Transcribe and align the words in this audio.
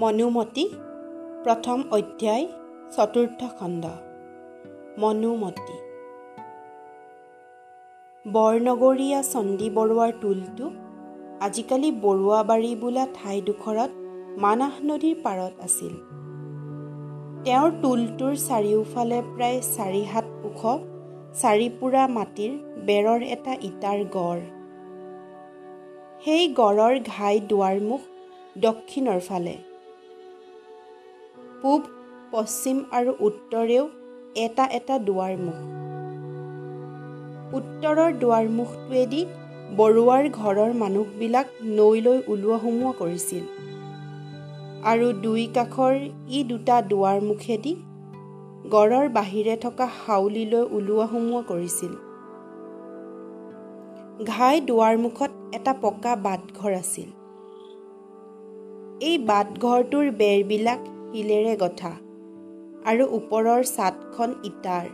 মনুমতী 0.00 0.62
প্ৰথম 1.44 1.82
অধ্যায় 1.90 2.44
চতুৰ্থ 2.96 3.40
খণ্ড। 3.58 3.84
মনুমতী। 4.98 5.74
বৰনগৰীয়া 8.24 9.22
চণ্ডী 9.22 9.68
বৰুৱাৰ 9.70 10.12
টোলটো 10.20 10.66
আজিকালি 11.40 11.90
বৰুৱাবাৰী 12.04 12.74
বোলা 12.76 13.06
ঠাইডোখৰত 13.14 13.90
মানাহ 14.38 14.74
নদীৰ 14.84 15.16
পাৰত 15.22 15.52
আছিল। 15.60 15.92
তেওঁৰ 17.44 17.70
টোলটোৰ 17.82 18.34
চাৰিওফালে 18.48 19.18
প্ৰায় 19.36 19.60
চাৰি 19.76 20.04
হাত 20.04 20.26
ওখ 20.44 20.62
চাৰিপোৰা 21.42 22.04
মাটিৰ 22.08 22.52
বেৰৰ 22.86 23.20
এটা 23.22 23.52
ইটাৰ 23.62 24.00
গড়। 24.12 24.40
সেই 26.24 26.48
গড়ৰ 26.48 26.94
ঘাই 27.06 27.40
দুৱাৰমুখ 27.40 28.00
দক্ষিণৰ 28.58 29.20
ফালে। 29.20 29.71
পূব 31.62 31.80
পশ্চিম 32.32 32.76
আৰু 32.98 33.12
উত্তৰেও 33.26 33.84
এটা 34.36 34.64
এটা 34.78 34.94
দুৱাৰমুখ। 35.08 35.58
উত্তৰৰ 37.58 38.10
দুৱাৰমুখটোৱেদি 38.22 39.20
বৰুৱাৰ 39.78 40.24
ঘৰৰ 40.38 40.70
মানুহবিলাক 40.78 41.46
নৈলৈ 41.78 42.18
ওলোৱা 42.32 42.58
সোমোৱা 42.62 42.92
কৰিছিল 43.00 43.44
আৰু 44.90 45.06
দুই 45.24 45.44
কাষৰ 45.56 45.94
ই 46.28 46.38
দুটা 46.50 46.76
দুৱাৰমুখেদি 46.90 47.72
গড়ৰ 48.72 49.06
বাহিৰে 49.16 49.54
থকা 49.64 49.86
হাউলিলৈ 49.98 50.64
ওলোৱা 50.76 51.06
সোমোৱা 51.12 51.42
কৰিছিল। 51.50 51.92
ঘাই 54.26 54.56
দুৱাৰমুখত 54.68 55.30
এটা 55.54 55.72
পকা 55.82 56.12
বাটঘৰ 56.26 56.72
আছিল। 56.74 57.08
এই 59.08 59.16
বাটঘৰটোৰ 59.30 60.06
বেৰবিলাক 60.20 60.80
শিলেৰে 61.12 61.54
গঠা 61.56 61.92
আৰু 62.90 63.04
ওপৰৰ 63.16 63.60
ছাদখন 63.66 64.30
ইটাৰ। 64.44 64.86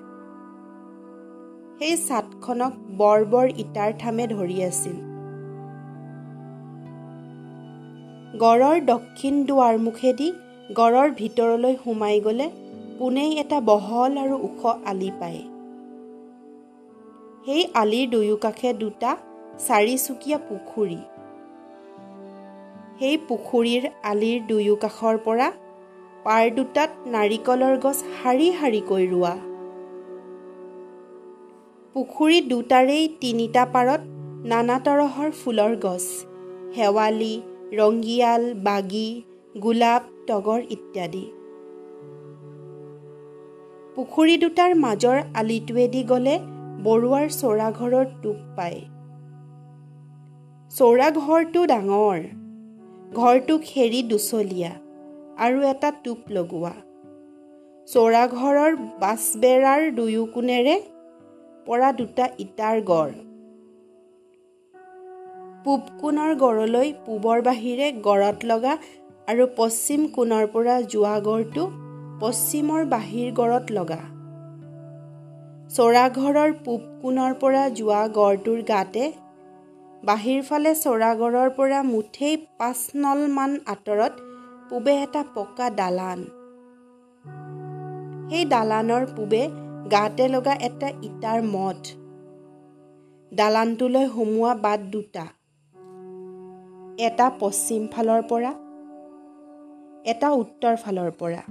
সেই 1.79 1.95
ছাদখনক 2.07 2.73
বৰ 3.01 3.25
বৰ 3.33 3.47
ইটাৰ 3.65 3.91
থামে 4.01 4.25
ধৰি 4.31 4.57
আছিল। 4.63 4.97
গড়ৰ 8.43 8.77
দক্ষিণ 8.85 9.35
দুৱাৰমুখেদি 9.47 10.29
গড়ৰ 10.79 11.09
ভিতৰলৈ 11.21 11.75
সোমাই 11.85 12.19
গ'লে 12.21 12.49
পোনেই 12.99 13.31
এটা 13.39 13.59
বহল 13.61 14.13
আৰু 14.25 14.37
ওখ 14.49 14.61
আলি 14.91 15.11
পায়। 15.21 15.41
সেই 17.45 17.63
আলিৰ 17.75 18.07
দুয়োকাষে 18.11 18.71
দুটা 18.83 19.11
চাৰিচুকীয়া 19.67 20.39
পুখুৰী। 20.49 21.01
সেই 22.99 23.17
পুখুৰীৰ 23.29 23.85
আলিৰ 24.11 24.39
দুয়োকাষৰ 24.47 25.17
পৰা 25.27 25.49
পাৰ 26.25 26.45
দুটাত 26.55 26.91
নাৰিকলৰ 27.13 27.75
গছ 27.83 27.99
শাৰী 28.15 28.47
শাৰীকৈ 28.55 29.05
ৰোৱা। 29.11 29.35
পুখুৰী 31.95 32.39
দুটাৰেই 32.49 33.05
তিনিটা 33.21 33.63
পাৰত 33.75 34.03
নানা 34.51 34.79
তৰহৰ 34.87 35.31
ফুলৰ 35.41 35.77
গছ 35.85 36.05
শেৱালি 36.75 37.35
ৰংগিয়াল 37.73 38.43
বাগি 38.67 39.09
গোলাপ 39.55 40.03
তগৰ 40.29 40.61
ইত্যাদি। 40.71 41.25
পুখুৰী 43.97 44.35
দুটাৰ 44.43 44.75
মাজৰ 44.85 45.19
আলিটোৱেদি 45.35 46.03
গ'লে 46.11 46.35
বৰুৱাৰ 46.85 47.27
চৌৰাঘৰৰ 47.37 48.05
টোপ 48.23 48.43
পায়। 48.57 48.81
চৌৰাঘৰটো 50.73 51.65
ডাঙৰ 51.67 52.19
ঘৰটো 53.13 53.55
খেৰি 53.65 54.01
দুচলীয়া। 54.11 54.73
আৰু 55.39 55.59
এটা 55.63 55.91
টোপ 56.05 56.31
লগোৱা। 56.31 56.75
চৌৰাঘৰৰ 57.89 58.77
বাছবেৰাৰ 59.01 59.83
দুয়ো 59.91 60.25
কোণেৰে 60.27 60.77
পৰা 61.67 61.93
দুটা 61.93 62.29
ইটাৰ 62.39 62.81
গড়। 62.83 63.13
পূব 65.65 65.81
কোণৰ 66.01 66.35
গড়লৈ 66.35 66.93
পূবৰ 67.07 67.43
বাহিৰে 67.43 67.93
গড়ত 67.93 68.39
লগা 68.45 68.75
আৰু 69.29 69.47
পশ্চিম 69.57 70.07
কোণৰ 70.09 70.47
পৰা 70.47 70.77
যোৱা 70.83 71.17
গড়টো 71.21 71.65
পশ্চিমৰ 72.21 72.85
বাহিৰ 72.85 73.33
গড়ত 73.33 73.67
লগা। 73.71 74.01
চৌৰাঘৰৰ 75.71 76.53
পূব 76.65 76.81
কোণৰ 77.03 77.33
পৰা 77.41 77.65
যোৱা 77.69 78.03
গড়টোৰ 78.09 78.61
গাতে 78.63 79.05
বাহিৰফালে 80.03 80.73
চৌৰাগড়ৰ 80.75 81.51
পৰা 81.51 81.83
মুঠেই 81.83 82.37
পাঁচ 82.59 82.81
নলমান 82.97 83.59
আঁতৰত 83.67 84.28
পূবে 84.71 84.93
এটা 85.05 85.23
পকা 85.35 85.67
দালান। 85.81 86.21
সেই 88.31 88.45
দালানৰ 88.53 89.05
পূবে 89.17 89.43
গাতে 89.93 90.25
লগা 90.29 90.55
এটা 90.69 90.89
ইটাৰ 91.09 91.41
মঠ 91.55 91.81
দালানটোলৈ 93.33 94.05
সোমোৱা 94.15 94.53
বাট 94.65 94.81
দুটা। 94.93 95.25
এটা 97.07 97.27
পশ্চিম 97.41 97.83
ফালৰ 97.93 98.23
পৰা 98.31 98.53
এটা 100.13 100.29
উত্তৰ 100.43 100.75
ফালৰ 100.83 101.11
পৰা। 101.21 101.43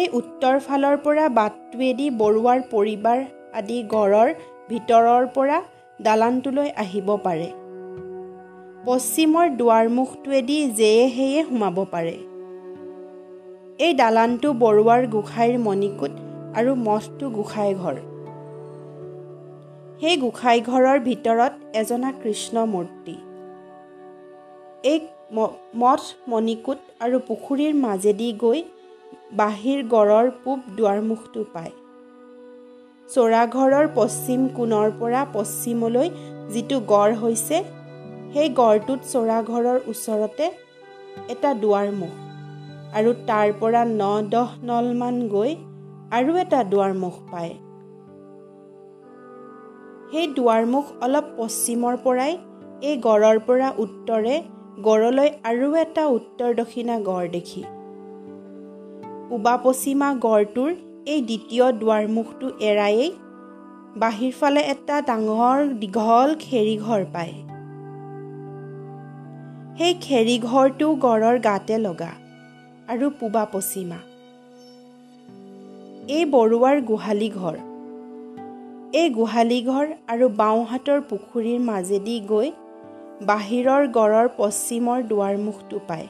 এই 0.00 0.06
উত্তৰ 0.18 0.56
ফালৰ 0.66 0.96
পৰা 1.04 1.24
বাটটোৱেদি 1.38 2.06
বৰুৱাৰ 2.20 2.60
পৰিবাৰ 2.72 3.18
আদি 3.58 3.78
গড়ৰ 3.94 4.28
ভিতৰৰ 4.70 5.24
পৰা 5.36 5.58
দালানটোলৈ 6.02 6.68
আহিব 6.82 7.08
পাৰে। 7.26 7.48
পশ্চিমৰ 8.78 9.46
দুৱাৰমুখটোৱেদি 9.58 10.56
যেয়ে 10.78 11.04
সেয়ে 11.14 11.40
সোমাব 11.46 11.78
পাৰে। 11.92 12.16
এই 13.78 13.92
দালানটো 14.00 14.48
বৰুৱাৰ 14.60 15.06
গোসাঁইৰ 15.14 15.56
মণিকোট 15.58 16.12
আৰু 16.58 16.74
মঠটো 16.86 17.30
গোসাঁই 17.30 17.72
ঘৰ 17.74 17.96
সেই 20.00 20.16
গোসাঁই 20.22 20.60
ঘৰৰ 20.70 20.98
ভিতৰত 21.08 21.52
এজনা 21.80 22.10
কৃষ্ণ 22.22 22.64
মূৰ্তি 22.72 23.14
এই 24.84 24.98
মঠ 25.80 26.02
মণিকোট 26.28 26.78
আৰু 27.04 27.16
পুখুৰীৰ 27.28 27.74
মাজেদি 27.84 28.28
গৈ 28.42 28.62
বাহিৰ 29.40 29.78
গড়ৰ 29.94 30.26
পূব 30.44 30.58
দুৱাৰমুখটো 30.76 31.40
পায়। 31.54 31.74
চৌৰাঘৰৰ 33.08 33.86
পশ্চিম 33.94 34.40
কোণৰ 34.56 34.88
পৰা 35.00 35.20
পশ্চিমলৈ 35.32 36.08
যিটো 36.52 36.76
গড় 36.92 37.14
হৈছে 37.22 37.56
সেই 38.32 38.48
গড়টোত 38.58 39.00
চৌৰাঘৰৰ 39.12 39.78
ওচৰতে 39.92 40.46
এটা 41.34 41.50
দুৱাৰমুখ 41.62 42.14
আৰু 42.98 43.10
তাৰ 43.28 43.48
পৰা 43.60 43.82
ন 43.92 44.02
দহ 44.34 44.48
নলমান 44.68 45.16
গৈ 45.28 45.52
আৰু 46.18 46.36
এটা 46.42 46.60
দুৱাৰমুখ 46.72 47.16
পায়। 47.32 47.54
সেই 50.10 50.26
দুৱাৰমুখ 50.36 50.86
অলপ 51.04 51.26
পশ্চিমৰ 51.38 51.94
পৰাই 52.04 52.32
এই 52.88 52.94
গড়ৰ 53.06 53.38
পৰা 53.46 53.68
উত্তৰে 53.84 54.36
গড়লৈ 54.86 55.30
আৰু 55.50 55.68
এটা 55.84 56.04
উত্তৰ 56.18 56.50
দক্ষিণা 56.60 56.96
গড় 57.08 57.26
দেখি। 57.32 57.62
পূবা 59.28 59.54
পশ্চিমা 59.64 60.08
গড়টোৰ 60.26 60.70
এই 61.12 61.20
দ্বিতীয় 61.28 61.64
দুৱাৰমুখটো 61.80 62.46
এৰায়েই 62.60 63.10
বাহিৰফালে 63.96 64.62
এটা 64.72 64.96
ডাঙৰ 65.08 65.58
দীঘল 65.80 66.28
খেৰীঘৰ 66.44 67.02
পায়। 67.12 67.34
সেই 69.78 69.94
খেৰীঘৰটো 70.00 70.86
গড়ৰ 70.94 71.36
গাতে 71.38 71.78
লগা 71.78 72.12
আৰু 72.88 73.10
পূবা 73.20 73.44
পশ্চিমা। 73.52 73.98
এই 76.08 76.24
বৰুৱাৰ 76.24 76.80
গোহালি 76.80 77.28
ঘৰ। 77.30 77.56
এই 78.92 79.10
গোহালি 79.10 79.62
ঘৰ 79.62 79.86
আৰু 80.08 80.28
বাওঁহাতৰ 80.28 81.00
পুখুৰীৰ 81.00 81.60
মাজেদি 81.60 82.20
গৈ 82.20 82.50
বাহিৰৰ 83.22 83.82
গড়ৰ 83.88 84.28
পশ্চিমৰ 84.36 85.02
দুৱাৰমুখটো 85.02 85.80
পায়। 85.88 86.06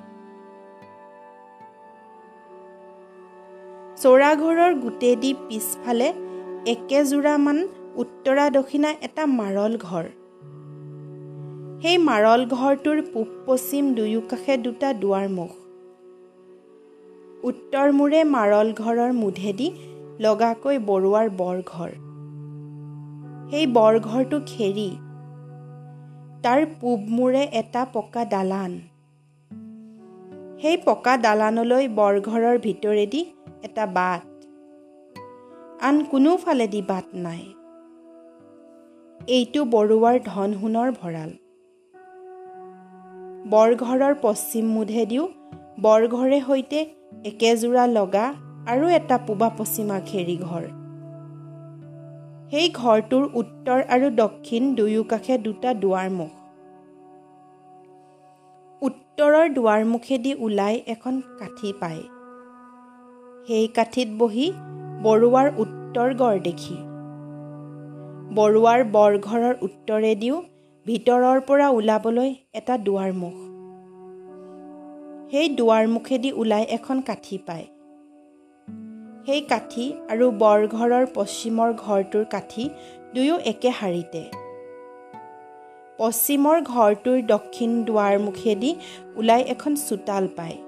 চৌৰাঘৰৰ 3.96 4.74
গোটেদি 4.74 5.34
পিছফালে 5.48 6.08
একেযোৰামান 6.66 7.68
উত্তৰা 7.96 8.50
দক্ষিণা 8.50 8.90
এটা 9.02 9.26
মাৰল 9.26 9.76
ঘৰ। 9.76 10.04
সেই 11.82 11.98
মাৰল 11.98 12.40
ঘৰটোৰ 12.46 13.00
পূব 13.12 13.28
পশ্চিম 13.46 13.84
দুয়োকাষে 13.94 14.54
দুটা 14.56 14.88
দুৱাৰমুখ 14.92 15.52
উত্তৰ 17.44 17.92
মূৰে 17.92 18.20
মাৰল 18.24 18.72
ঘৰৰ 18.72 19.12
মুধেদি 19.12 19.68
লগাকৈ 20.20 20.76
বৰুৱাৰ 20.88 21.28
বৰঘৰ 21.36 21.90
সেই 23.50 23.66
বৰঘৰটো 23.76 24.40
খেৰি 24.46 24.88
তাৰ 26.42 26.60
পূব 26.80 26.98
মূৰে 27.10 27.42
এটা 27.52 27.82
পকা 27.92 28.24
দালান। 28.24 28.72
সেই 30.60 30.76
পকা 30.84 31.14
দালানলৈ 31.16 31.88
বৰঘৰৰ 31.88 32.56
ভিতৰেদি 32.58 33.22
এটা 33.62 33.86
বাট। 33.86 34.22
আন 35.80 35.96
কোনোফালেদি 36.10 36.82
বাট 36.82 37.06
নাই। 37.24 37.42
এইটো 39.20 39.60
বৰুৱাৰ 39.64 40.16
ধন 40.24 40.50
সোণৰ 40.60 40.90
ভঁৰাল। 41.02 41.30
বৰঘৰৰ 43.46 44.14
পশ্চিম 44.22 44.64
মুধেদিও 44.66 45.28
বৰঘৰে 45.80 46.40
সৈতে 46.40 46.86
একেযোৰা 47.24 47.86
লগা 47.86 48.34
আৰু 48.66 48.88
এটা 48.88 49.18
পূবা 49.18 49.48
পশ্চিমা 49.58 50.00
খেৰী 50.00 50.36
ঘৰ 50.36 50.64
সেই 52.50 52.68
ঘৰটোৰ 52.68 53.24
উত্তৰ 53.34 53.82
আৰু 53.88 54.10
দক্ষিণ 54.10 54.74
দুয়োকাষে 54.74 55.38
দুটা 55.38 55.74
দুৱাৰমুখ। 55.74 56.30
উত্তৰৰ 58.82 59.48
দুৱাৰমুখেদি 59.48 60.34
ওলাই 60.38 60.82
এখন 60.86 61.20
কাঠি 61.20 61.72
পায়। 61.80 62.02
সেই 63.46 63.68
কাঠিত 63.68 64.08
বহি 64.18 64.52
বৰুৱাৰ 65.02 65.48
উত্তৰ 65.56 66.14
গড় 66.14 66.38
দেখি। 66.38 66.76
বৰুৱাৰ 68.34 68.84
বৰঘৰৰ 68.84 69.54
উত্তৰেদিও 69.62 70.42
ভিতৰৰ 70.88 71.40
পৰা 71.40 71.68
ওলাবলৈ 71.68 72.34
এটা 72.54 72.78
দুৱাৰমুখ। 72.78 73.34
সেই 75.30 75.48
দুৱাৰমুখেদি 75.48 76.32
ওলাই 76.32 76.64
এখন 76.68 77.00
কাঠি 77.00 77.38
পায়। 77.46 77.66
সেই 79.26 79.40
কাঠি 79.40 79.92
আৰু 80.08 80.30
বৰঘৰৰ 80.30 81.06
পশ্চিমৰ 81.14 81.72
ঘৰটোৰ 81.72 82.24
কাঠি 82.24 82.70
দুয়ো 83.14 83.36
একে 83.44 83.72
শাৰীতে। 83.80 84.22
পশ্চিমৰ 85.98 86.56
ঘৰটোৰ 86.62 87.22
দক্ষিণ 87.26 87.84
দুৱাৰমুখেদি 87.84 88.74
ওলাই 89.16 89.42
এখন 89.42 89.74
চোতাল 89.74 90.28
পায়। 90.36 90.58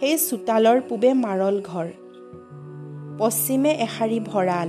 সেই 0.00 0.18
চোতালৰ 0.18 0.80
পূবে 0.88 1.14
মাৰল 1.14 1.60
ঘৰ। 1.64 1.88
পশ্চিমে 3.18 3.72
এশাৰী 3.72 4.20
ভঁৰাল। 4.20 4.68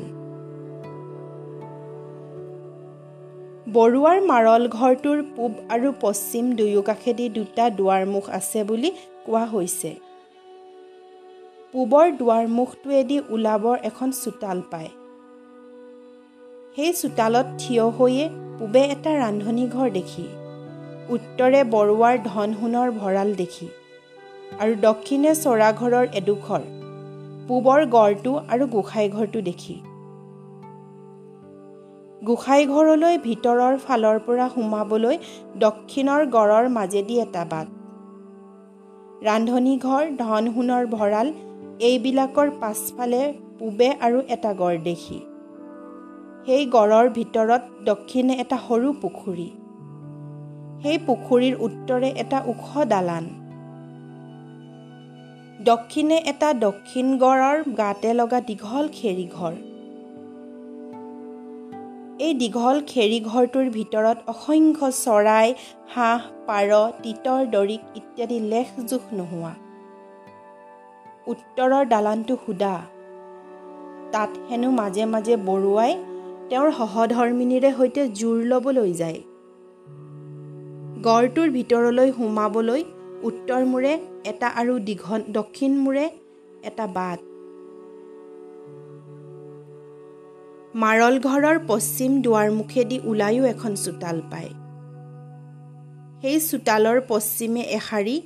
বৰুৱাৰ 3.75 4.19
মাৰল 4.29 4.63
ঘৰটোৰ 4.69 5.19
পূব 5.35 5.51
আৰু 5.73 5.91
পশ্চিম 6.01 6.47
দুয়োকাষেদি 6.57 7.25
দুটা 7.35 7.65
দুৱাৰমুখ 7.77 8.25
আছে 8.37 8.63
বুলি 8.69 8.89
কোৱা 9.25 9.43
হৈছে। 9.53 9.91
পূবৰ 11.73 12.11
দুৱাৰমুখটোৱেদি 12.19 13.17
ওলাবৰ 13.35 13.77
এখন 13.89 14.09
চোতাল 14.17 14.59
পায়। 14.71 14.91
সেই 16.75 16.91
চোতালত 17.01 17.47
থিয় 17.61 17.85
হৈয়ে 17.97 18.25
পূবে 18.57 18.83
এটা 18.95 19.11
ৰান্ধনী 19.23 19.65
ঘৰ 19.75 19.87
দেখি 19.99 20.25
উত্তৰে 21.15 21.61
বৰুৱাৰ 21.73 22.15
ধন 22.29 22.49
সোণৰ 22.59 22.89
ভঁৰাল 22.99 23.29
দেখি 23.41 23.67
আৰু 24.61 24.73
দক্ষিণে 24.87 25.31
চৰাঘৰৰ 25.43 26.05
এডোখৰ 26.19 26.61
পূবৰ 27.47 27.81
গড়টো 27.95 28.31
আৰু 28.51 28.63
গোসাঁই 28.75 29.07
ঘৰটো 29.15 29.39
দেখি। 29.49 29.75
গোসাঁই 32.27 32.65
ঘৰলৈ 32.65 33.15
ভিতৰৰ 33.23 33.73
ফালৰ 33.85 34.17
পৰা 34.25 34.45
সোমাবলৈ 34.51 35.17
দক্ষিণৰ 35.63 36.21
গড়ৰ 36.35 36.67
মাজেদি 36.69 37.15
এটা 37.21 37.43
বাট। 37.45 37.67
ৰান্ধনী 39.25 39.73
ঘৰ 39.77 40.03
ধন 40.21 40.47
সোণৰ 40.53 40.83
ভঁৰাল 40.93 41.31
এইবিলাকৰ 41.87 42.53
পাছফালে 42.61 43.19
পূবে 43.59 43.89
আৰু 44.05 44.21
এটা 44.35 44.51
গড় 44.53 44.79
দেখি 44.83 45.19
সেই 46.45 46.63
গড়ৰ 46.75 47.05
ভিতৰত 47.09 47.63
দক্ষিণে 47.85 48.39
এটা 48.43 48.57
সৰু 48.67 48.93
পুখুৰী। 49.01 49.49
সেই 50.83 50.97
পুখুৰীৰ 51.07 51.55
উত্তৰে 51.59 52.09
এটা 52.23 52.39
ওখ 52.45 52.65
দালান। 52.85 53.29
দক্ষিণে 55.63 56.17
এটা 56.25 56.49
দক্ষিণ 56.65 57.05
গড়ৰ 57.17 57.57
গাতে 57.77 58.09
লগা 58.13 58.39
দীঘল 58.47 58.85
খেৰী 58.93 59.27
ঘৰ। 59.35 59.53
এই 62.21 62.33
দীঘল 62.33 62.80
খেৰী 62.88 63.19
ঘৰটোৰ 63.19 63.69
ভিতৰত 63.69 64.18
অসংখ্য 64.27 64.89
চৰাই 64.98 65.54
হাঁহ 65.94 66.21
পাৰ 66.48 66.71
তিতৰ 67.04 67.42
দৰিক 67.45 67.81
ইত্যাদি 67.95 68.39
লেখ 68.39 68.68
জোখ 68.89 69.04
নোহোৱা। 69.13 69.54
উত্তৰৰ 71.27 71.86
দালানটো 71.86 72.38
সুদা। 72.45 72.75
তাত 74.12 74.31
হেনো 74.50 74.71
মাজে 74.71 75.06
মাজে 75.06 75.36
বৰুৱাই 75.38 75.92
তেওঁৰ 76.50 76.71
সহধৰ্মিনীৰে 76.71 77.69
সৈতে 77.77 78.07
জোৰ 78.19 78.38
ল'বলৈ 78.45 78.94
যায়। 78.94 79.19
গড়টোৰ 81.04 81.50
ভিতৰলৈ 81.50 82.10
সোমাবলৈ 82.12 82.81
উত্তৰ 83.24 83.62
মূৰে 83.65 83.94
এটা 84.25 84.48
আৰু 84.48 84.80
দীঘল 84.80 85.21
দক্ষিণ 85.30 85.71
মূৰে 85.80 86.10
এটা 86.63 86.88
বাট। 86.88 87.32
মাৰল 90.75 91.19
ঘৰৰ 91.19 91.59
পশ্চিম 91.67 92.21
দুৱাৰমুখেদি 92.21 92.99
ওলায়ো 93.03 93.43
এখন 93.45 93.75
চোতাল 93.75 94.21
পায়। 94.31 94.49
সেই 96.21 96.39
চোতালৰ 96.39 97.01
পশ্চিমে 97.07 97.61
এশাৰী 97.61 98.21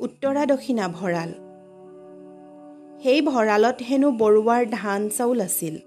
উত্তৰা 0.00 0.46
দক্ষিণা 0.46 0.88
ভঁৰাল। 0.88 1.30
সেই 3.02 3.22
ভঁৰালত 3.22 3.76
হেনো 3.82 4.10
বৰুৱাৰ 4.12 4.66
ধান 4.70 5.08
চাউল 5.08 5.40
আছিল। 5.40 5.78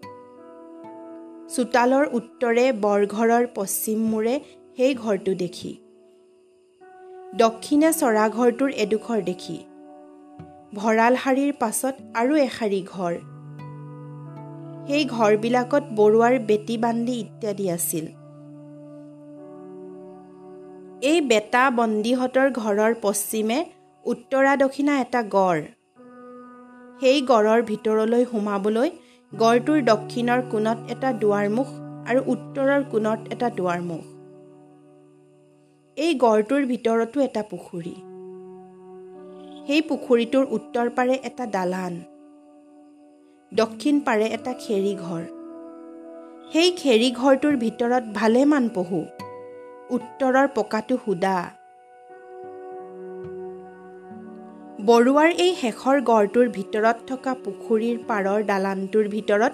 চোতালৰ 1.55 2.05
উত্তৰে 2.11 2.71
বৰঘৰৰ 2.71 3.47
পশ্চিম 3.55 3.99
মূৰে 3.99 4.39
সেই 4.77 4.95
ঘৰটো 4.95 5.33
দেখি। 5.33 5.77
দক্ষিণে 7.35 7.89
চৰাঘৰটোৰ 7.93 8.71
এডোখৰ 8.77 9.21
দেখি। 9.21 9.57
ভঁৰাল 10.75 11.15
শাৰীৰ 11.15 11.53
পাছত 11.59 11.95
আৰু 12.13 12.35
এশাৰী 12.35 12.85
ঘৰ। 12.87 13.13
সেই 14.87 15.03
ঘৰবিলাকত 15.11 15.83
বৰুৱাৰ 15.91 16.35
বেটী 16.39 16.75
বান্দি 16.77 17.13
ইত্যাদি 17.19 17.65
আছিল। 17.69 18.05
এই 21.03 21.19
বেটা 21.21 21.63
বন্দীহঁতৰ 21.69 22.47
ঘৰৰ 22.51 22.93
পশ্চিমে 23.01 23.59
উত্তৰা 24.05 24.53
দক্ষিণা 24.55 24.93
এটা 25.01 25.21
গড়। 25.29 25.63
সেই 27.01 27.17
গড়ৰ 27.21 27.59
ভিতৰলৈ 27.61 28.23
সোমাবলৈ 28.31 28.89
গড়টোৰ 29.31 29.79
দক্ষিণৰ 29.83 30.41
কোণত 30.51 30.79
এটা 30.91 31.09
দুৱাৰমুখ 31.21 31.67
আৰু 32.09 32.19
উত্তৰৰ 32.27 32.81
কোণত 32.91 33.19
এটা 33.33 33.47
দুৱাৰমুখ। 33.57 34.03
এই 35.97 36.11
গড়টোৰ 36.15 36.61
ভিতৰতো 36.65 37.17
এটা 37.21 37.41
পুখুৰী। 37.51 37.95
সেই 39.67 39.81
পুখুৰীটোৰ 39.81 40.45
উত্তৰ 40.51 40.87
পাৰে 40.89 41.15
এটা 41.23 41.45
দালান। 41.53 41.93
দক্ষিণ 43.51 43.99
পাৰে 43.99 44.25
এটা 44.27 44.53
খেৰী 44.59 44.93
ঘৰ। 45.01 45.21
সেই 46.51 46.71
খেৰী 46.71 47.09
ঘৰটোৰ 47.11 47.55
ভিতৰত 47.55 48.03
ভালেমান 48.13 48.65
পহু। 48.69 48.99
উত্তৰৰ 49.89 50.47
পকাটো 50.55 50.97
সুদা। 51.05 51.35
বৰুৱাৰ 54.85 55.29
এই 55.37 55.53
শেষৰ 55.61 56.01
গড়টোৰ 56.01 56.49
ভিতৰত 56.49 56.97
থকা 57.07 57.33
পুখুৰীৰ 57.45 57.97
পাৰৰ 58.07 58.43
দালানটোৰ 58.43 59.07
ভিতৰত 59.07 59.53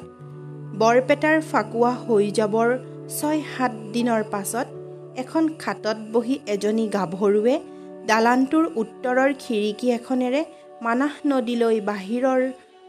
বৰপেটাৰ 0.80 1.38
ফাকুৱা 1.52 1.92
হৈ 2.06 2.32
যাবৰ 2.32 2.70
ছয় 3.10 3.40
সাত 3.52 3.72
দিনৰ 3.94 4.24
পাছত 4.32 4.68
এখন 5.16 5.44
খাটত 5.60 5.98
বহি 6.12 6.36
এজনী 6.48 6.88
গাভৰুৱে 6.88 7.56
দালানটোৰ 8.08 8.66
উত্তৰৰ 8.76 9.30
খিৰিকী 9.40 9.88
এখনেৰে 9.92 10.42
মানাহ 10.82 11.14
নদীলৈ 11.26 11.80
বাহিৰৰ 11.86 12.42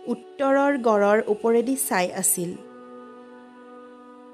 উত্তৰৰ 0.06 0.78
গড়ৰ 0.78 1.18
ওপৰেদি 1.26 1.76
চাই 1.76 2.06
আছিল। 2.12 2.50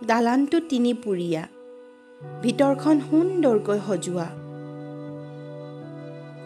দালানটো 0.07 0.61
তিনিপুৰীয়া 0.61 1.43
ভিতৰখন 2.43 3.01
সুন্দৰকৈ 3.01 3.79
সজোৱা। 3.87 4.29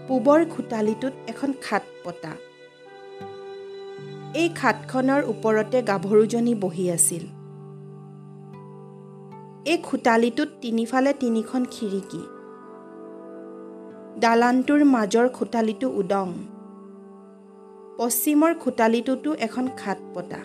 পূবৰ 0.08 0.44
খোটালিটোত 0.44 1.12
এখন 1.26 1.52
খাট 1.62 1.82
পতা। 2.04 2.32
এই 4.34 4.48
খাটখনৰ 4.48 5.22
ওপৰতে 5.24 5.82
গাভৰুজনী 5.82 6.54
বহি 6.54 6.90
আছিল। 6.90 7.24
এই 9.64 9.78
খোটালিটোত 9.82 10.48
তিনিফালে 10.60 11.12
তিনিখন 11.12 11.62
খিৰিকী। 11.64 12.22
দালানটোৰ 14.20 14.84
মাজৰ 14.84 15.28
খোটালিটো 15.28 15.88
উদং। 15.88 16.28
পশ্চিমৰ 17.98 18.54
খোটালিটোতো 18.54 19.34
এখন 19.34 19.68
খাট 19.76 19.98
পতা। 20.14 20.40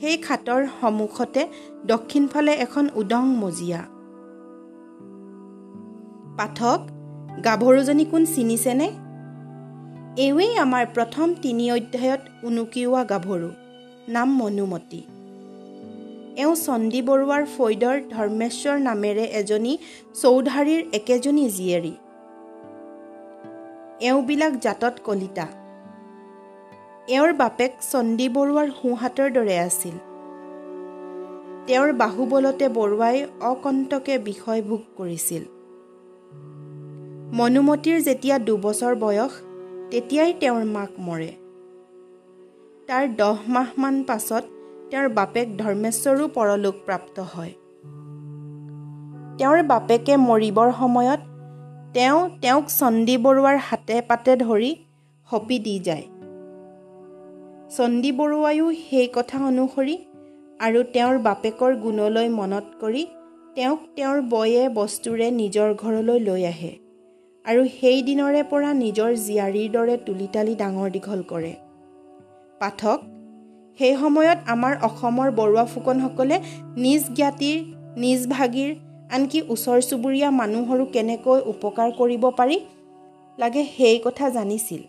সেই 0.00 0.16
খাটৰ 0.16 0.66
সন্মুখতে 0.80 1.48
দক্ষিণফালে 1.86 2.52
এখন 2.52 2.88
উদং 2.94 3.24
মজিয়া। 3.28 3.80
পাঠক 6.38 6.80
গাভৰুজনী 7.44 8.04
কোন 8.04 8.24
চিনিছেনে? 8.24 8.90
এওঁৱেই 10.16 10.56
আমাৰ 10.56 10.86
প্ৰথম 10.94 11.34
তিনি 11.42 11.72
অধ্যায়ত 11.72 12.20
উনুকিওৱা 12.42 13.04
গাভৰু 13.04 13.50
নাম 14.08 14.28
মনুমতী। 14.36 15.02
এওঁ 16.36 16.54
চণ্ডী 16.54 17.02
বৰুৱাৰ 17.02 17.44
ফৈদৰ 17.58 18.00
ধৰ্মেশ্বৰ 18.10 18.80
নামেৰে 18.80 19.24
এজনী 19.24 19.78
চৌধাৰীৰ 20.22 20.84
একেজনী 20.92 21.50
জীয়েৰী। 21.50 21.94
এওঁবিলাক 24.00 24.58
জাতত 24.58 24.92
কলিতা। 25.04 25.46
এওঁৰ 27.08 27.30
বাপেক 27.32 27.72
চণ্ডী 27.80 28.24
বৰুৱাৰ 28.28 28.70
সোঁহাতৰ 28.78 29.28
দৰে 29.30 29.58
আছিল। 29.58 29.94
তেওঁৰ 31.66 31.92
বাহুবলতে 31.92 32.66
বৰুৱাই 32.68 33.16
অকণ্টকে 33.40 34.18
বিষয় 34.18 34.60
ভোগ 34.62 34.82
কৰিছিল। 34.96 35.42
মনুমতীৰ 37.38 37.98
যেতিয়া 38.00 38.36
দুবছৰ 38.38 38.94
বয়স 38.94 39.32
তেতিয়াই 39.90 40.32
তেওঁৰ 40.40 40.64
মাক 40.64 40.90
মৰে। 40.98 41.30
তাৰ 42.88 43.04
দহ 43.16 43.36
মাহমান 43.48 44.02
পাছত 44.02 44.44
তেওঁৰ 44.90 45.08
বাপেক 45.08 45.46
ধৰ্মেশ্বৰো 45.56 46.24
পৰলোকপ্ৰাপ্ত 46.28 47.16
হয়। 47.32 47.52
তেওঁৰ 49.38 49.62
বাপেকে 49.62 50.14
মৰিবৰ 50.28 50.68
সময়ত 50.72 51.20
তেওঁ 51.94 52.20
তেওঁক 52.42 52.64
চণ্ডী 52.68 53.16
বৰুৱাৰ 53.24 53.56
হাতে 53.58 53.96
পাতে 54.02 54.32
ধৰি 54.36 54.70
সপি 55.28 55.58
দি 55.58 55.76
যায়। 55.78 56.17
চণ্ডী 57.76 58.10
বৰুৱায়ো 58.12 58.66
সেই 58.90 59.08
কথা 59.16 59.38
অনুসৰি 59.46 59.96
আৰু 60.60 60.80
তেওঁৰ 60.94 61.16
বাপেকৰ 61.18 61.72
গুণলৈ 61.76 62.28
মনত 62.28 62.66
কৰি 62.80 63.02
তেওঁক 63.54 63.80
তেওঁৰ 63.96 64.18
বয়ে 64.32 64.62
বস্তুৰে 64.78 65.26
নিজৰ 65.30 65.68
ঘৰলৈ 65.74 66.18
লৈ 66.28 66.42
আহে 66.52 66.72
আৰু 67.44 67.62
সেই 67.76 67.98
দিনৰে 68.08 68.42
পৰা 68.52 68.70
নিজৰ 68.84 69.10
জীয়াৰীৰ 69.26 69.68
দৰে 69.76 69.96
তুলি 70.06 70.28
তালি 70.34 70.54
ডাঙৰ 70.54 70.88
দীঘল 70.90 71.20
কৰে। 71.22 71.52
পাঠক 72.60 72.98
সেই 73.78 73.94
সময়ত 73.96 74.38
আমাৰ 74.54 74.74
অসমৰ 74.88 75.28
বৰুৱা 75.30 75.64
ফুকনসকলে 75.72 76.36
নিজ 76.84 77.02
জ্ঞাতিৰ 77.16 77.58
নিজ 78.04 78.20
ভাগীৰ 78.34 78.70
আনকি 79.10 79.38
ওচৰ 79.54 79.78
চুবুৰীয়া 79.88 80.30
মানুহৰো 80.40 80.84
কেনেকৈ 80.94 81.38
উপকাৰ 81.52 81.88
কৰিব 82.00 82.24
পাৰি 82.38 82.56
লাগে 83.38 83.62
সেই 83.76 83.98
কথা 84.04 84.26
জানিছিল। 84.30 84.82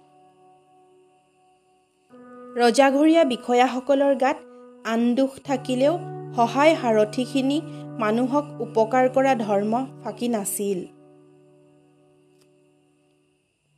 ৰজাঘৰীয়া 2.58 3.24
বিষয়াসকলৰ 3.24 4.14
গাত 4.16 4.38
আন 4.86 5.02
দুখ 5.16 5.32
থাকিলেও 5.48 5.94
সহায় 6.36 6.74
সাৰথিখিনি 6.82 7.58
মানুহক 8.00 8.46
উপকাৰ 8.66 9.10
কৰা 9.16 9.34
ধৰ্ম 9.36 9.74
ফাঁকি 10.04 10.28
নাছিল। 10.28 10.80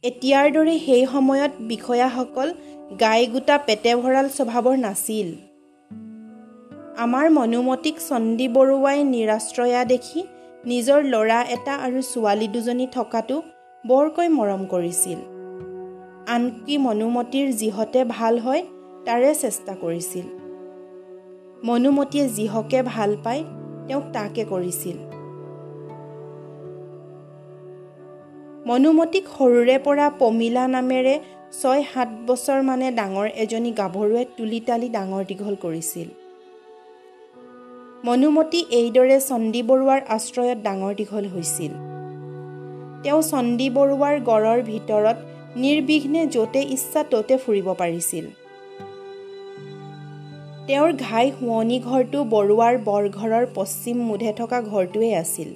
এতিয়াৰ 0.03 0.47
দৰে 0.55 0.75
সেই 0.85 1.05
সময়ত 1.05 1.51
বিষয়াসকল 1.71 2.49
গাই 2.99 3.21
গোটা 3.33 3.57
পেটে 3.67 3.91
ভঁৰাল 3.95 4.27
স্বভাৱৰ 4.37 4.77
নাছিল। 4.77 5.27
আমাৰ 6.97 7.25
মনুমতীক 7.39 7.97
চণ্ডী 8.09 8.47
বৰুৱাই 8.55 8.99
নিৰাশ্ৰয়া 9.13 9.81
দেখি 9.85 10.21
নিজৰ 10.65 10.99
ল'ৰা 11.03 11.39
এটা 11.55 11.73
আৰু 11.85 11.99
ছোৱালী 12.11 12.47
দুজনী 12.47 12.87
থকাটো 12.95 13.37
বৰকৈ 13.85 14.27
মৰম 14.29 14.61
কৰিছিল। 14.65 15.30
আনকি 16.27 16.77
মনুমতীৰ 16.77 17.51
যিহতে 17.51 18.03
ভাল 18.03 18.39
হয় 18.39 18.61
তাৰে 19.05 19.35
চেষ্টা 19.35 19.75
কৰিছিল। 19.75 20.25
মনুমতীয়ে 21.63 22.29
যিহকে 22.29 22.81
ভাল 22.83 23.15
পায় 23.23 23.43
তেওঁক 23.87 24.03
তাকে 24.13 24.43
কৰিছিল। 24.43 24.97
মনুমতীক 28.67 29.25
সৰুৰে 29.37 29.77
পৰা 29.77 30.09
পমিলা 30.09 30.67
নামেৰে 30.67 31.19
ছয় 31.61 31.83
সাত 31.93 32.09
বছৰ 32.27 32.61
মানে 32.63 32.91
ডাঙৰ 32.91 33.27
এজনী 33.27 33.71
গাভৰুৱে 33.71 34.25
তুলি 34.37 34.59
তালি 34.59 34.89
ডাঙৰ 34.89 35.23
দীঘল 35.25 35.55
কৰিছিল। 35.55 36.07
মনুমতী 38.05 38.65
এইদৰে 38.71 39.19
চণ্ডী 39.19 39.61
বৰুৱাৰ 39.63 40.01
আশ্ৰয়ত 40.09 40.57
ডাঙৰ 40.63 40.93
দীঘল 40.95 41.25
হৈছিল। 41.25 41.71
তেওঁ 43.03 43.21
চণ্ডী 43.21 43.69
বৰুৱাৰ 43.69 44.15
গড়ৰ 44.19 44.61
ভিতৰত 44.63 45.17
নিৰ্বিঘ্নে 45.55 46.27
য'তে 46.27 46.62
ইচ্ছা 46.62 47.03
ত'তে 47.03 47.38
ফুৰিব 47.38 47.74
পাৰিছিল। 47.74 48.25
তেওঁৰ 50.67 50.93
ঘাই 50.93 51.31
শোৱনি 51.39 51.79
ঘৰটো 51.79 52.24
বৰুৱাৰ 52.24 52.77
বৰঘৰৰ 52.77 53.46
পশ্চিম 53.55 53.98
মুধে 53.98 54.34
থকা 54.34 54.62
ঘৰটোৱেই 54.62 55.15
আছিল। 55.15 55.53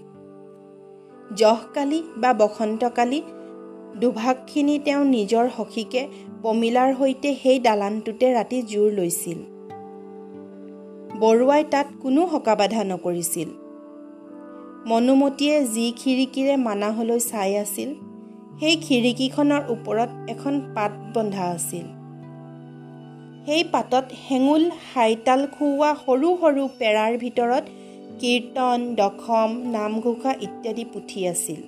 জহকালি 1.35 2.03
বা 2.17 2.33
বসন্তকালি 2.33 3.21
দুভাগখিনি 3.99 4.79
তেওঁ 4.79 5.05
নিজৰ 5.05 5.49
সখীকে 5.57 6.07
পমিলাৰ 6.41 6.95
সৈতে 6.95 7.35
সেই 7.43 7.59
দালানটোতে 7.59 8.33
ৰাতি 8.33 8.61
জোৰ 8.61 8.91
লৈছিল। 8.91 9.37
বৰুৱাই 11.19 11.63
তাত 11.63 11.87
কোনো 12.01 12.29
সকা 12.31 12.55
বাধা 12.55 12.83
নকৰিছিল। 12.83 13.49
মনুমতীয়ে 14.85 15.63
যি 15.63 15.93
খিৰিকীৰে 15.97 16.55
মানাহলৈ 16.57 17.19
চাই 17.19 17.55
আছিল 17.57 18.04
সেই 18.59 18.75
খিৰিকীখনৰ 18.75 19.61
ওপৰত 19.69 20.09
এখন 20.29 20.53
পাত 20.75 20.91
বন্ধা 21.15 21.45
আছিল। 21.49 21.85
সেই 23.45 23.63
পাতত 23.63 24.05
হেঙুল 24.29 24.63
হাইতাল 24.93 25.41
খুওৱা 25.47 25.89
সৰু 26.05 26.29
সৰু 26.41 26.63
পেৰাৰ 26.79 27.13
ভিতৰত 27.17 27.65
কীৰ্তন 28.21 28.79
দশম 28.95 29.49
নামঘোষা 29.71 30.31
ইত্যাদি 30.41 30.85
পুথি 30.85 31.21
আছিল। 31.27 31.61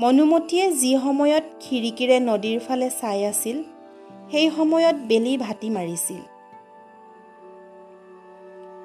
মনুমতীয়ে 0.00 0.66
যি 0.72 0.92
সময়ত 0.96 1.44
খিৰিকীৰে 1.60 2.16
নদীৰ 2.20 2.58
ফালে 2.60 2.88
চাই 3.00 3.20
আছিল 3.24 3.56
সেই 4.30 4.48
সময়ত 4.50 4.96
বেলি 5.08 5.34
ভাটি 5.36 5.68
মাৰিছিল। 5.70 6.20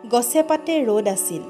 গছে 0.10 0.42
পাতে 0.44 0.74
ৰ'দ 0.86 1.08
আছিল। 1.08 1.44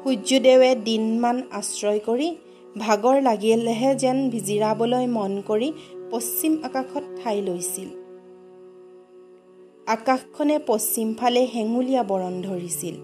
সূৰ্যদেৱে 0.00 0.70
দিনমান 0.84 1.36
আশ্ৰয় 1.52 2.00
কৰি 2.08 2.28
ভাগৰ 2.76 3.22
লাগিলেহে 3.22 3.94
যেন 3.94 4.30
জিৰাবলৈ 4.30 5.06
মন 5.06 5.42
কৰি 5.48 5.72
পশ্চিম 6.10 6.58
আকাশত 6.62 7.04
ঠাই 7.22 7.40
লৈছিল। 7.42 7.88
আকাশখনে 9.86 10.58
পশ্চিমফালে 10.66 11.42
হেঙুলীয়া 11.44 12.02
বৰণ 12.02 12.34
ধৰিছিল। 12.42 12.96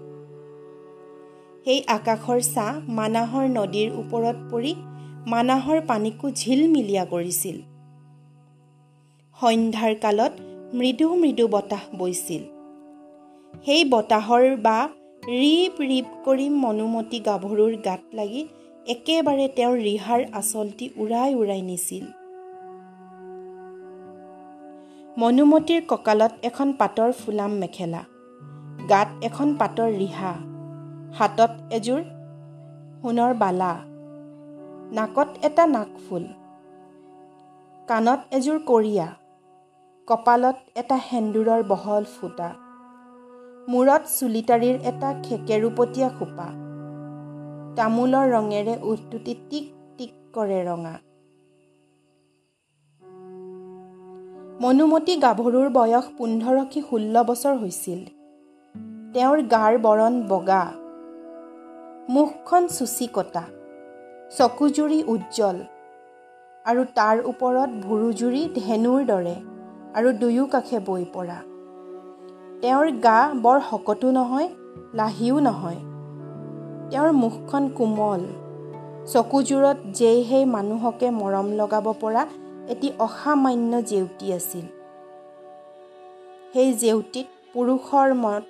সেই 1.65 1.79
আকাশৰ 1.87 2.39
ছাঁ 2.41 2.73
মানাহৰ 2.89 3.45
নদীৰ 3.49 3.89
ওপৰত 3.91 4.37
পৰি 4.51 4.73
মানাহৰ 5.27 5.81
পানীকো 5.87 6.31
ঝিলমিলীয়া 6.31 7.05
কৰিছিল। 7.05 7.57
সন্ধ্যাৰ 9.37 9.95
কালত 9.95 10.33
মৃদু 10.73 11.15
মৃদু 11.15 11.47
বতাহ 11.47 11.83
বৈছিল 11.97 12.43
সেই 13.65 13.83
বতাহৰ 13.85 14.57
বা 14.57 14.89
ৰিপ 15.27 15.75
ৰিপ 15.81 16.05
কৰি 16.25 16.49
মনুমতী 16.49 17.19
গাভৰুৰ 17.19 17.73
গাত 17.77 18.01
লাগি 18.13 18.47
একেবাৰে 18.85 19.45
তেওঁৰ 19.57 19.77
ৰিহাৰ 19.79 20.21
আচলটি 20.39 20.87
উৰাই 21.03 21.31
উৰাই 21.35 21.61
নিছিল। 21.69 22.05
মনুমতীৰ 25.17 25.79
কঁকালত 25.91 26.33
এখন 26.49 26.73
পাতৰ 26.79 27.13
ফুলাম 27.21 27.55
মেখেলা 27.61 28.01
গাত 28.91 29.09
এখন 29.27 29.53
পাতৰ 29.61 29.89
ৰিহা 30.01 30.33
হাতত 31.17 31.51
এযোৰ 31.77 32.01
সোণৰ 33.01 33.33
বালা 33.41 33.71
নাকত 34.97 35.29
এটা 35.49 35.65
নাকফুল 35.67 36.27
কাণত 37.87 38.19
এযোৰ 38.37 38.59
কৰিয়া 38.69 39.07
কপালত 40.07 40.57
এটা 40.75 40.97
সেন্দুৰৰ 41.07 41.61
বহল 41.71 42.03
ফুটা 42.13 42.51
মূৰত 43.71 44.03
চুলিতাৰিৰ 44.17 44.75
এটা 44.91 45.09
খেকেৰুপতীয়া 45.25 46.09
খোপা। 46.19 46.47
তামোলৰ 47.77 48.29
ৰঙেৰে 48.29 48.77
উঠটুটি 48.83 49.33
টিক 49.49 49.65
টিক 49.97 50.11
কৰে 50.33 50.59
ৰঙা। 50.65 50.93
মনুমতী 54.61 55.15
গাভৰুৰ 55.15 55.69
বয়স 55.69 56.05
পোন্ধৰ 56.17 56.65
কি 56.71 56.81
ষোল্ল 56.81 57.23
বছৰ 57.23 57.55
হৈছিল। 57.55 58.05
তেওঁৰ 59.13 59.41
গাৰ 59.41 59.77
বৰণ 59.77 60.21
বগা। 60.27 60.63
মুখখন 62.09 62.67
চুচি 62.67 63.07
কটা 63.13 63.43
চকুজুৰি 64.37 65.03
উজ্জ্বল। 65.07 65.57
আৰু 66.65 66.85
তাৰ 66.95 67.17
ওপৰত 67.25 67.69
ভুৰুজুৰি 67.69 68.49
ধেনুৰ 68.55 69.05
দৰে 69.05 69.35
আৰু 69.95 70.11
দুয়ো 70.11 70.45
কাষে 70.45 70.79
বৈ 70.79 71.03
পৰা। 71.13 71.39
তেওঁৰ 72.61 72.91
গা 72.91 73.19
বৰ 73.33 73.59
শকতো 73.69 74.11
নহয় 74.11 74.47
লাহিও 74.93 75.39
নহয়। 75.39 75.94
তেওঁৰ 76.91 77.11
মুখখন 77.11 77.69
কোমল। 77.69 78.21
চকুযোৰত 79.13 79.77
যেই 79.91 80.23
সেই 80.23 80.45
মানুহকে 80.45 81.09
মৰম 81.09 81.51
লগাব 81.51 81.93
পৰা 82.01 82.25
এটি 82.67 82.91
অসামান্য 82.99 83.81
জেউতী 83.81 84.33
আছিল। 84.33 84.65
সেই 86.53 86.73
জেউতীত 86.73 87.25
পুৰুষৰ 87.53 88.13
মত 88.13 88.43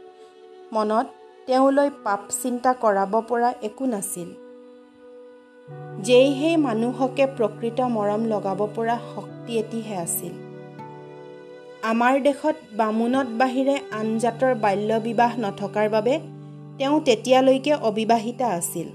মনত 0.74 1.06
তেওঁলৈ 1.46 1.90
পাপ 2.04 2.20
চিন্তা 2.42 2.74
কৰাব 2.74 3.22
পৰা 3.28 3.54
একো 3.62 3.86
নাছিল। 3.86 4.30
যেই 6.02 6.36
সেই 6.40 6.58
মানুহকে 6.58 7.26
প্ৰকৃত 7.38 7.82
মৰম 7.82 8.26
লগাব 8.26 8.68
পৰা 8.76 8.98
শক্তি 9.16 9.58
এটিহে 9.60 9.96
আছিল। 9.98 10.34
আমাৰ 11.84 12.22
দেশত 12.22 12.56
বামুণত 12.74 13.28
বাহিৰে 13.38 13.76
আন 13.92 14.18
জাতৰ 14.18 14.56
বাল্য 14.56 15.00
বিবাহ 15.04 15.32
নথকাৰ 15.40 15.90
বাবে 15.90 16.35
তেওঁ 16.78 17.02
তেতিয়ালৈকে 17.02 17.74
অবিবাহিতা 17.76 18.48
আছিল। 18.48 18.88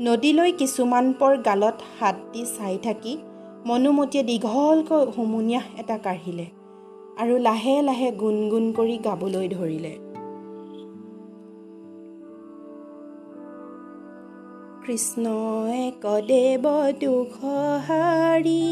নদীলৈ 0.00 0.52
কিছুমান 0.52 1.12
পৰ 1.18 1.36
গালত 1.36 1.74
হাত 2.00 2.16
দি 2.32 2.44
চাই 2.58 2.78
থাকি 2.82 3.18
মনুমতীয়ে 3.66 4.24
দীঘলকৈ 4.24 5.06
হুমুনিয়াহ 5.16 5.64
এটা 5.78 5.98
কাঢ়িলে 5.98 6.46
আৰু 7.18 7.34
লাহে 7.38 7.82
লাহে 7.82 8.12
গুণগুণ 8.12 8.72
কৰি 8.72 8.98
গাবলৈ 8.98 9.48
ধৰিলে। 9.48 9.94
কৃষ্ণই 14.86 15.92
কদেৱ 16.02 16.64
দুখ 17.00 17.34
হাৰি 17.86 18.64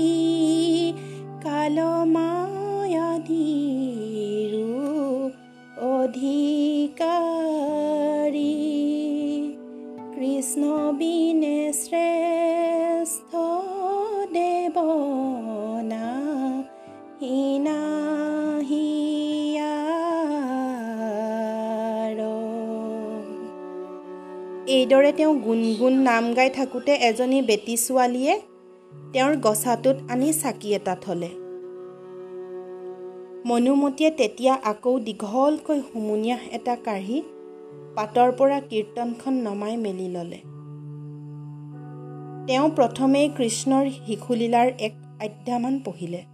কাল 1.43 1.77
অধিকাৰী 6.09 7.15
কৃষ্ণ 10.15 10.63
বিনে 10.93 11.59
দেৱনা 14.33 16.07
হীনা 17.21 17.79
এইদৰে 24.69 25.11
তেওঁ 25.13 25.35
গুণগুণ 25.39 25.95
নাম 26.01 26.25
গাই 26.35 26.51
থাকোঁতে 26.51 26.93
এজনী 27.09 27.39
বেটী 27.43 27.75
ছোৱালীয়ে 27.77 28.35
তেওঁৰ 29.13 29.35
গছাটোত 29.37 29.97
আনি 30.11 30.29
চাকি 30.33 30.69
এটা 30.75 30.95
থলে। 31.01 31.48
মনুমতীয়ে 33.47 34.11
তেতিয়া 34.11 34.55
আকৌ 34.55 34.99
দীঘলকৈ 34.99 35.81
হুমুনিয়াহ 35.81 36.41
এটা 36.53 36.77
কাঢ়ি 36.77 37.23
পাতৰ 37.97 38.33
পৰা 38.33 38.61
কীৰ্তনখন 38.61 39.35
নমাই 39.35 39.77
মেলি 39.77 40.09
ল'লে। 40.09 40.41
তেওঁ 42.47 42.69
প্ৰথমেই 42.69 43.29
কৃষ্ণৰ 43.29 43.91
শিশুলীলাৰ 44.07 44.67
এক 44.79 44.93
আধ্যামান 45.21 45.81
পঢ়িলে। 45.85 46.25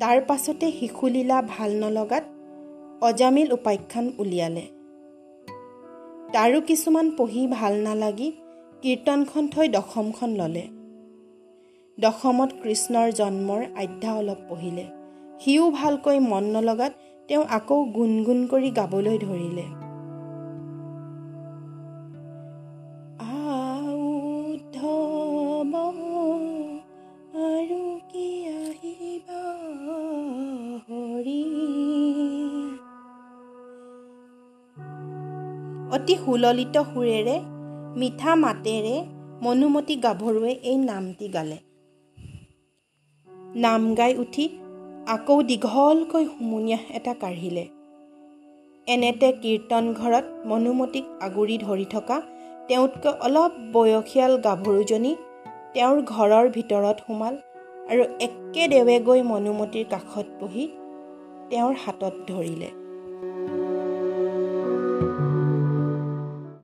তাৰ 0.00 0.20
পাছতে 0.20 0.72
শিশুলীলা 0.72 1.42
ভাল 1.42 1.70
নলগাত 1.70 2.24
অজামিল 3.02 3.52
উপাখ্যান 3.52 4.12
উলিয়ালে। 4.18 4.62
তাৰো 6.32 6.60
কিছুমান 6.60 7.10
পঢ়ি 7.10 7.46
ভাল 7.46 7.74
নালাগি 7.74 8.32
কীৰ্তনখন 8.82 9.48
থৈ 9.48 9.68
দশমখন 9.68 10.30
ল'লে। 10.30 10.68
দশমত 12.00 12.50
কৃষ্ণৰ 12.62 13.12
জন্মৰ 13.12 13.62
আধ্যা 13.76 14.14
অলপ 14.14 14.38
পঢ়িলে। 14.48 14.99
সিও 15.40 15.64
ভালকৈ 15.70 16.18
মন 16.20 16.44
নলগাত 16.44 16.92
তেওঁ 17.28 17.44
আকৌ 17.50 17.76
গুণগুণ 17.96 18.38
কৰি 18.46 18.70
গাবলৈ 18.70 19.16
ধৰিলে। 19.18 19.66
অতি 35.94 36.14
সুললিত 36.24 36.76
সুৰেৰে 36.90 37.36
মিঠা 38.00 38.32
মাতেৰে 38.34 38.96
মনুমতী 39.42 39.94
গাভৰুৱে 39.96 40.52
এই 40.62 40.76
নামটি 40.76 41.26
গালে। 41.28 41.58
নাম 43.56 43.82
গাই 43.94 44.12
উঠি 44.16 44.44
আকৌ 45.10 45.36
দীঘলকৈ 45.42 46.24
হুমুনিয়াহ 46.24 46.82
এটা 46.94 47.12
কাঢ়িলে। 47.14 47.64
এনেতে 48.86 49.28
কীৰ্তন 49.42 49.84
ঘৰত 49.92 50.26
মনুমতীক 50.46 51.06
আগুৰি 51.22 51.56
ধৰি 51.58 51.86
থকা 51.90 52.16
তেওঁতকৈ 52.68 53.12
অলপ 53.26 53.52
বয়সীয়াল 53.72 54.32
গাভৰুজনী 54.46 55.12
তেওঁৰ 55.74 55.98
ঘৰৰ 56.14 56.46
ভিতৰত 56.56 56.96
সোমাল 57.06 57.34
আৰু 57.90 58.02
একেদেৱে 58.26 58.96
গৈ 59.00 59.20
মনুমতীৰ 59.22 59.86
কাষত 59.90 60.26
বহি 60.40 60.64
তেওঁৰ 61.50 61.74
হাতত 61.84 62.14
ধৰিলে। 62.28 62.70